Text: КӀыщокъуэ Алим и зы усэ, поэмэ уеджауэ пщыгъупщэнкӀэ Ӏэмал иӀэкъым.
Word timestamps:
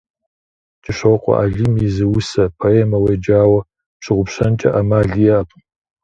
КӀыщокъуэ 0.83 1.33
Алим 1.41 1.73
и 1.87 1.89
зы 1.95 2.05
усэ, 2.17 2.43
поэмэ 2.59 2.97
уеджауэ 3.03 3.59
пщыгъупщэнкӀэ 3.99 4.69
Ӏэмал 4.73 5.09
иӀэкъым. 5.25 5.61